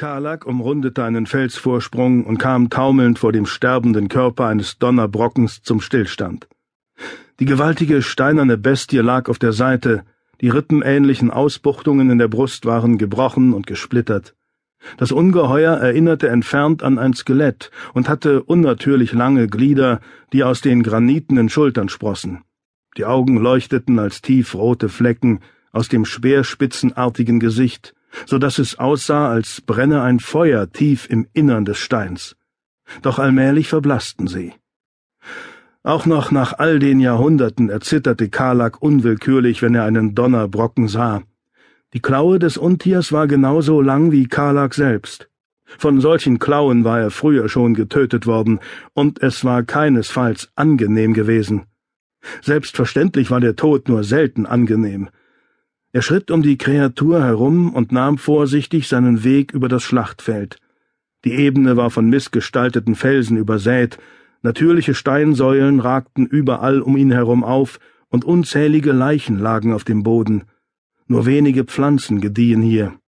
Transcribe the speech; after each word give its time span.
Karlak 0.00 0.46
umrundete 0.46 1.04
einen 1.04 1.26
Felsvorsprung 1.26 2.24
und 2.24 2.38
kam 2.38 2.70
taumelnd 2.70 3.18
vor 3.18 3.32
dem 3.32 3.44
sterbenden 3.44 4.08
Körper 4.08 4.46
eines 4.46 4.78
Donnerbrockens 4.78 5.60
zum 5.60 5.82
Stillstand. 5.82 6.48
Die 7.38 7.44
gewaltige 7.44 8.00
steinerne 8.00 8.56
Bestie 8.56 9.00
lag 9.00 9.28
auf 9.28 9.38
der 9.38 9.52
Seite, 9.52 10.04
die 10.40 10.48
rippenähnlichen 10.48 11.30
Ausbuchtungen 11.30 12.08
in 12.08 12.16
der 12.16 12.28
Brust 12.28 12.64
waren 12.64 12.96
gebrochen 12.96 13.52
und 13.52 13.66
gesplittert. 13.66 14.34
Das 14.96 15.12
Ungeheuer 15.12 15.74
erinnerte 15.76 16.30
entfernt 16.30 16.82
an 16.82 16.98
ein 16.98 17.12
Skelett 17.12 17.70
und 17.92 18.08
hatte 18.08 18.42
unnatürlich 18.42 19.12
lange 19.12 19.48
Glieder, 19.48 20.00
die 20.32 20.44
aus 20.44 20.62
den 20.62 20.82
granitenen 20.82 21.50
Schultern 21.50 21.90
sprossen. 21.90 22.40
Die 22.96 23.04
Augen 23.04 23.36
leuchteten 23.36 23.98
als 23.98 24.22
tiefrote 24.22 24.88
Flecken 24.88 25.40
aus 25.72 25.90
dem 25.90 26.06
speerspitzenartigen 26.06 27.38
Gesicht, 27.38 27.94
so 28.26 28.38
dass 28.38 28.58
es 28.58 28.78
aussah, 28.78 29.30
als 29.30 29.60
brenne 29.60 30.02
ein 30.02 30.20
Feuer 30.20 30.70
tief 30.70 31.08
im 31.08 31.26
Innern 31.32 31.64
des 31.64 31.78
Steins. 31.78 32.36
Doch 33.02 33.18
allmählich 33.18 33.68
verblassten 33.68 34.26
sie. 34.26 34.52
Auch 35.82 36.04
noch 36.04 36.30
nach 36.30 36.58
all 36.58 36.78
den 36.78 37.00
Jahrhunderten 37.00 37.70
erzitterte 37.70 38.28
Karlak 38.28 38.82
unwillkürlich, 38.82 39.62
wenn 39.62 39.74
er 39.74 39.84
einen 39.84 40.14
Donnerbrocken 40.14 40.88
sah. 40.88 41.22
Die 41.94 42.00
Klaue 42.00 42.38
des 42.38 42.56
Untiers 42.56 43.12
war 43.12 43.26
genauso 43.26 43.80
lang 43.80 44.12
wie 44.12 44.28
Karlak 44.28 44.74
selbst. 44.74 45.30
Von 45.78 46.00
solchen 46.00 46.38
Klauen 46.38 46.84
war 46.84 47.00
er 47.00 47.10
früher 47.10 47.48
schon 47.48 47.74
getötet 47.74 48.26
worden, 48.26 48.60
und 48.92 49.22
es 49.22 49.44
war 49.44 49.62
keinesfalls 49.62 50.50
angenehm 50.54 51.14
gewesen. 51.14 51.66
Selbstverständlich 52.42 53.30
war 53.30 53.40
der 53.40 53.56
Tod 53.56 53.88
nur 53.88 54.04
selten 54.04 54.46
angenehm. 54.46 55.08
Er 55.92 56.02
schritt 56.02 56.30
um 56.30 56.42
die 56.42 56.56
Kreatur 56.56 57.24
herum 57.24 57.74
und 57.74 57.90
nahm 57.90 58.16
vorsichtig 58.16 58.86
seinen 58.86 59.24
Weg 59.24 59.52
über 59.52 59.68
das 59.68 59.82
Schlachtfeld. 59.82 60.58
Die 61.24 61.32
Ebene 61.32 61.76
war 61.76 61.90
von 61.90 62.08
missgestalteten 62.08 62.94
Felsen 62.94 63.36
übersät, 63.36 63.98
natürliche 64.42 64.94
Steinsäulen 64.94 65.80
ragten 65.80 66.26
überall 66.26 66.80
um 66.80 66.96
ihn 66.96 67.10
herum 67.10 67.42
auf, 67.42 67.80
und 68.08 68.24
unzählige 68.24 68.92
Leichen 68.92 69.38
lagen 69.38 69.72
auf 69.72 69.84
dem 69.84 70.02
Boden. 70.02 70.44
Nur 71.06 71.26
wenige 71.26 71.64
Pflanzen 71.64 72.20
gediehen 72.20 72.62
hier. 72.62 72.98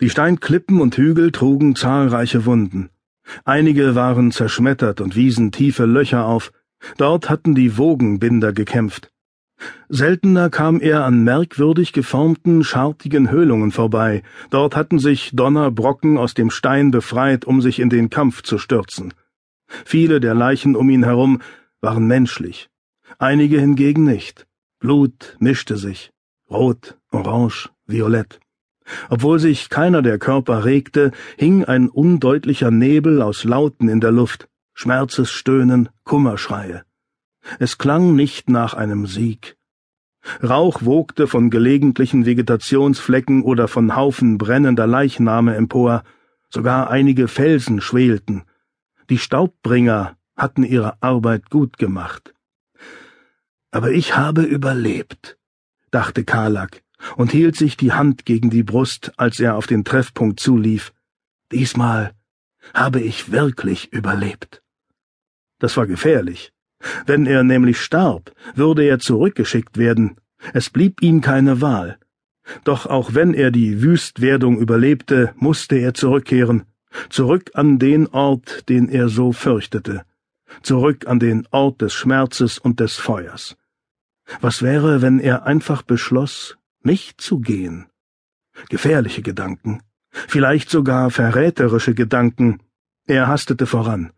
Die 0.00 0.10
Steinklippen 0.10 0.80
und 0.80 0.96
Hügel 0.96 1.30
trugen 1.30 1.76
zahlreiche 1.76 2.46
Wunden. 2.46 2.90
Einige 3.44 3.94
waren 3.94 4.32
zerschmettert 4.32 5.00
und 5.00 5.14
wiesen 5.14 5.52
tiefe 5.52 5.84
Löcher 5.84 6.24
auf, 6.24 6.52
dort 6.96 7.28
hatten 7.28 7.54
die 7.54 7.76
Wogenbinder 7.76 8.52
gekämpft. 8.52 9.12
Seltener 9.88 10.50
kam 10.50 10.80
er 10.80 11.04
an 11.04 11.24
merkwürdig 11.24 11.92
geformten, 11.92 12.64
schartigen 12.64 13.30
Höhlungen 13.30 13.72
vorbei, 13.72 14.22
dort 14.50 14.76
hatten 14.76 14.98
sich 14.98 15.30
Donnerbrocken 15.32 16.16
aus 16.16 16.34
dem 16.34 16.50
Stein 16.50 16.90
befreit, 16.90 17.44
um 17.44 17.60
sich 17.60 17.80
in 17.80 17.90
den 17.90 18.10
Kampf 18.10 18.42
zu 18.42 18.58
stürzen. 18.58 19.12
Viele 19.84 20.20
der 20.20 20.34
Leichen 20.34 20.76
um 20.76 20.90
ihn 20.90 21.04
herum 21.04 21.40
waren 21.80 22.06
menschlich, 22.06 22.68
einige 23.18 23.60
hingegen 23.60 24.04
nicht. 24.04 24.46
Blut 24.78 25.36
mischte 25.38 25.76
sich, 25.76 26.10
rot, 26.50 26.96
orange, 27.10 27.68
violett. 27.86 28.40
Obwohl 29.08 29.38
sich 29.38 29.68
keiner 29.68 30.02
der 30.02 30.18
Körper 30.18 30.64
regte, 30.64 31.12
hing 31.36 31.64
ein 31.64 31.88
undeutlicher 31.88 32.70
Nebel 32.70 33.22
aus 33.22 33.44
Lauten 33.44 33.88
in 33.88 34.00
der 34.00 34.10
Luft, 34.10 34.48
Schmerzesstöhnen, 34.74 35.90
Kummerschreie. 36.04 36.82
Es 37.58 37.78
klang 37.78 38.14
nicht 38.14 38.48
nach 38.48 38.74
einem 38.74 39.06
Sieg. 39.06 39.56
Rauch 40.42 40.84
wogte 40.84 41.26
von 41.26 41.50
gelegentlichen 41.50 42.26
Vegetationsflecken 42.26 43.42
oder 43.42 43.68
von 43.68 43.96
Haufen 43.96 44.38
brennender 44.38 44.86
Leichname 44.86 45.56
empor, 45.56 46.04
sogar 46.50 46.90
einige 46.90 47.26
Felsen 47.28 47.80
schwelten. 47.80 48.44
Die 49.08 49.18
Staubbringer 49.18 50.16
hatten 50.36 50.62
ihre 50.62 51.02
Arbeit 51.02 51.50
gut 51.50 51.78
gemacht. 51.78 52.34
Aber 53.70 53.92
ich 53.92 54.16
habe 54.16 54.42
überlebt, 54.42 55.38
dachte 55.90 56.24
Karlak 56.24 56.82
und 57.16 57.32
hielt 57.32 57.56
sich 57.56 57.76
die 57.76 57.92
Hand 57.92 58.26
gegen 58.26 58.50
die 58.50 58.62
Brust, 58.62 59.12
als 59.16 59.40
er 59.40 59.56
auf 59.56 59.66
den 59.66 59.84
Treffpunkt 59.84 60.40
zulief. 60.40 60.92
Diesmal 61.52 62.14
habe 62.74 63.00
ich 63.00 63.32
wirklich 63.32 63.92
überlebt. 63.92 64.62
Das 65.58 65.76
war 65.76 65.86
gefährlich. 65.86 66.52
Wenn 67.06 67.26
er 67.26 67.42
nämlich 67.44 67.80
starb, 67.80 68.32
würde 68.54 68.84
er 68.84 68.98
zurückgeschickt 68.98 69.76
werden. 69.76 70.16
Es 70.54 70.70
blieb 70.70 71.02
ihm 71.02 71.20
keine 71.20 71.60
Wahl. 71.60 71.98
Doch 72.64 72.86
auch 72.86 73.14
wenn 73.14 73.34
er 73.34 73.50
die 73.50 73.82
Wüstwerdung 73.82 74.58
überlebte, 74.58 75.32
musste 75.36 75.76
er 75.76 75.94
zurückkehren, 75.94 76.64
zurück 77.08 77.50
an 77.54 77.78
den 77.78 78.06
Ort, 78.08 78.68
den 78.68 78.88
er 78.88 79.08
so 79.08 79.32
fürchtete, 79.32 80.04
zurück 80.62 81.06
an 81.06 81.20
den 81.20 81.46
Ort 81.50 81.80
des 81.82 81.94
Schmerzes 81.94 82.58
und 82.58 82.80
des 82.80 82.96
Feuers. 82.96 83.56
Was 84.40 84.62
wäre, 84.62 85.02
wenn 85.02 85.20
er 85.20 85.44
einfach 85.44 85.82
beschloss, 85.82 86.56
nicht 86.82 87.20
zu 87.20 87.40
gehen? 87.40 87.86
Gefährliche 88.68 89.22
Gedanken, 89.22 89.82
vielleicht 90.10 90.70
sogar 90.70 91.10
verräterische 91.10 91.94
Gedanken. 91.94 92.60
Er 93.06 93.26
hastete 93.26 93.66
voran. 93.66 94.12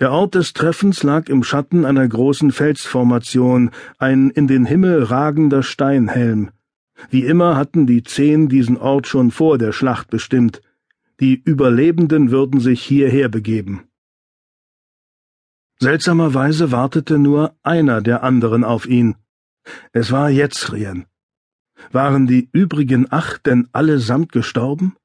Der 0.00 0.12
Ort 0.12 0.34
des 0.34 0.54
Treffens 0.54 1.02
lag 1.02 1.28
im 1.28 1.42
Schatten 1.42 1.84
einer 1.84 2.08
großen 2.08 2.52
Felsformation, 2.52 3.70
ein 3.98 4.30
in 4.30 4.46
den 4.46 4.64
Himmel 4.64 5.02
ragender 5.02 5.62
Steinhelm. 5.62 6.50
Wie 7.10 7.26
immer 7.26 7.56
hatten 7.56 7.86
die 7.86 8.02
Zehn 8.02 8.48
diesen 8.48 8.78
Ort 8.78 9.06
schon 9.06 9.30
vor 9.30 9.58
der 9.58 9.72
Schlacht 9.72 10.08
bestimmt. 10.08 10.62
Die 11.20 11.34
Überlebenden 11.34 12.30
würden 12.30 12.60
sich 12.60 12.82
hierher 12.82 13.28
begeben. 13.28 13.84
Seltsamerweise 15.78 16.72
wartete 16.72 17.18
nur 17.18 17.54
einer 17.62 18.00
der 18.00 18.22
anderen 18.22 18.64
auf 18.64 18.86
ihn. 18.86 19.16
Es 19.92 20.10
war 20.12 20.30
Jetzrien. 20.30 21.04
Waren 21.92 22.26
die 22.26 22.48
übrigen 22.52 23.06
acht 23.10 23.44
denn 23.44 23.68
allesamt 23.72 24.32
gestorben? 24.32 24.96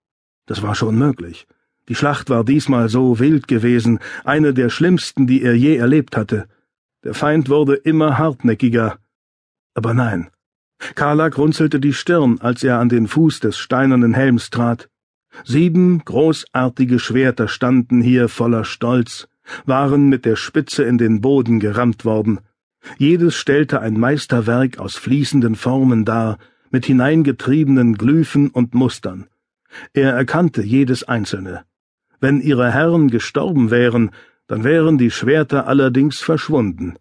Das 0.45 0.61
war 0.61 0.75
schon 0.75 0.97
möglich. 0.97 1.47
Die 1.87 1.95
Schlacht 1.95 2.29
war 2.29 2.43
diesmal 2.43 2.89
so 2.89 3.19
wild 3.19 3.47
gewesen, 3.47 3.99
eine 4.23 4.53
der 4.53 4.69
schlimmsten, 4.69 5.27
die 5.27 5.43
er 5.43 5.55
je 5.55 5.75
erlebt 5.75 6.17
hatte. 6.17 6.47
Der 7.03 7.13
Feind 7.13 7.49
wurde 7.49 7.75
immer 7.75 8.17
hartnäckiger. 8.17 8.97
Aber 9.75 9.93
nein. 9.93 10.29
Karlak 10.95 11.37
runzelte 11.37 11.79
die 11.79 11.93
Stirn, 11.93 12.39
als 12.39 12.63
er 12.63 12.79
an 12.79 12.89
den 12.89 13.07
Fuß 13.07 13.39
des 13.39 13.57
steinernen 13.57 14.13
Helms 14.15 14.49
trat. 14.49 14.89
Sieben 15.43 16.03
großartige 16.03 16.97
Schwerter 16.97 17.47
standen 17.47 18.01
hier 18.01 18.29
voller 18.29 18.63
Stolz, 18.63 19.27
waren 19.65 20.09
mit 20.09 20.25
der 20.25 20.35
Spitze 20.35 20.83
in 20.83 20.97
den 20.97 21.21
Boden 21.21 21.59
gerammt 21.59 22.05
worden. 22.05 22.39
Jedes 22.97 23.35
stellte 23.35 23.81
ein 23.81 23.99
Meisterwerk 23.99 24.79
aus 24.79 24.95
fließenden 24.95 25.55
Formen 25.55 26.05
dar, 26.05 26.37
mit 26.71 26.85
hineingetriebenen 26.85 27.95
Glyphen 27.95 28.49
und 28.49 28.73
Mustern. 28.73 29.27
Er 29.93 30.13
erkannte 30.13 30.61
jedes 30.61 31.03
einzelne. 31.03 31.63
Wenn 32.25 32.41
ihre 32.41 32.71
Herren 32.71 33.11
gestorben 33.11 33.69
wären, 33.69 34.09
dann 34.47 34.63
wären 34.63 34.97
die 34.97 35.11
Schwerter 35.11 35.67
allerdings 35.67 36.21
verschwunden. 36.21 36.97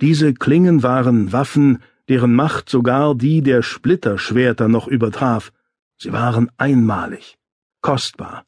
Diese 0.00 0.32
Klingen 0.32 0.82
waren 0.82 1.34
Waffen, 1.34 1.82
deren 2.08 2.34
Macht 2.34 2.70
sogar 2.70 3.14
die 3.14 3.42
der 3.42 3.60
Splitterschwerter 3.60 4.68
noch 4.68 4.88
übertraf. 4.88 5.52
Sie 5.98 6.14
waren 6.14 6.50
einmalig, 6.56 7.36
kostbar. 7.82 8.46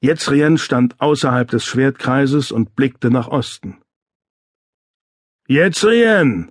Jetzrien 0.00 0.58
stand 0.58 1.00
außerhalb 1.00 1.48
des 1.52 1.64
Schwertkreises 1.64 2.50
und 2.50 2.74
blickte 2.74 3.08
nach 3.08 3.28
Osten. 3.28 3.78
Jetzrien! 5.46 6.50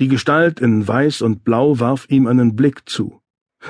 Die 0.00 0.08
Gestalt 0.08 0.60
in 0.60 0.86
Weiß 0.86 1.22
und 1.22 1.44
Blau 1.44 1.80
warf 1.80 2.04
ihm 2.10 2.26
einen 2.26 2.56
Blick 2.56 2.86
zu. 2.86 3.19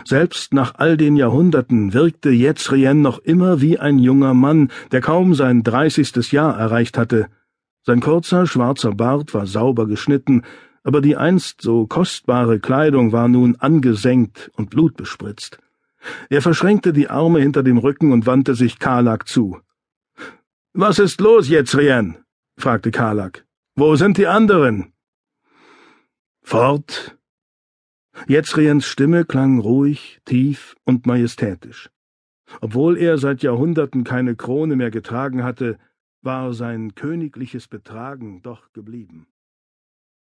Selbst 0.05 0.55
nach 0.55 0.75
all 0.77 0.97
den 0.97 1.17
Jahrhunderten 1.17 1.93
wirkte 1.93 2.31
Jetzrien 2.31 3.03
noch 3.03 3.19
immer 3.19 3.61
wie 3.61 3.79
ein 3.79 3.99
junger 3.99 4.35
Mann, 4.35 4.71
der 4.93 5.01
kaum 5.01 5.35
sein 5.35 5.63
dreißigstes 5.63 6.31
Jahr 6.31 6.57
erreicht 6.57 6.97
hatte. 6.97 7.29
Sein 7.83 8.01
kurzer, 8.01 8.47
schwarzer 8.47 8.93
Bart 8.93 9.35
war 9.35 9.47
sauber 9.47 9.87
geschnitten, 9.87 10.43
aber 10.83 11.01
die 11.01 11.17
einst 11.17 11.61
so 11.61 11.87
kostbare 11.87 12.61
Kleidung 12.61 13.13
war 13.13 13.29
nun 13.29 13.57
angesenkt 13.57 14.51
und 14.55 14.71
blutbespritzt. 14.71 15.59
Er 16.29 16.41
verschränkte 16.41 16.93
die 16.93 17.09
Arme 17.09 17.41
hinter 17.41 17.63
dem 17.63 17.79
Rücken 17.79 18.13
und 18.13 18.27
wandte 18.27 18.55
sich 18.55 18.79
Karlak 18.79 19.29
zu. 19.29 19.59
Was 20.73 20.99
ist 20.99 21.21
los, 21.21 21.49
Jetzrien? 21.49 22.19
fragte 22.57 22.91
Karlak. 22.91 23.45
Wo 23.75 23.97
sind 23.97 24.19
die 24.19 24.27
anderen? 24.27 24.93
Fort, 26.43 27.17
Jetzriens 28.27 28.87
Stimme 28.87 29.25
klang 29.25 29.61
ruhig, 29.61 30.21
tief 30.25 30.77
und 30.85 31.07
majestätisch. 31.07 31.91
Obwohl 32.61 32.97
er 32.99 33.19
seit 33.19 33.43
Jahrhunderten 33.43 34.05
keine 34.05 34.35
Krone 34.37 34.77
mehr 34.77 34.91
getragen 34.91 35.45
hatte, 35.45 35.79
war 36.23 36.53
sein 36.53 36.95
königliches 36.95 37.69
Betragen 37.69 38.43
doch 38.43 38.73
geblieben. 38.73 39.27